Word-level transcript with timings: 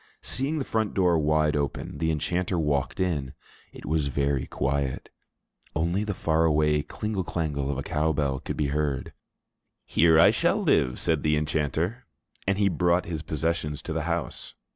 Seeing 0.23 0.57
the 0.57 0.65
front 0.65 0.95
door 0.95 1.19
wide 1.19 1.55
open, 1.55 1.99
the 1.99 2.09
enchanter 2.09 2.57
walked 2.57 2.99
in. 2.99 3.33
It 3.71 3.85
was 3.85 4.07
very 4.07 4.47
quiet. 4.47 5.11
Only 5.75 6.03
the 6.03 6.15
far 6.15 6.43
away 6.45 6.81
klingle 6.81 7.23
klangle 7.23 7.69
of 7.69 7.77
a 7.77 7.83
cow 7.83 8.11
bell 8.11 8.39
could 8.39 8.57
be 8.57 8.69
heard. 8.73 9.13
"Here 9.85 10.31
shall 10.31 10.61
I 10.61 10.63
live," 10.63 10.99
said 10.99 11.21
the 11.21 11.35
enchanter. 11.37 12.07
And 12.47 12.57
he 12.57 12.67
brought 12.67 13.05
his 13.05 13.21
possessions 13.21 13.83
to 13.83 13.93
the 13.93 14.05
house. 14.09 14.55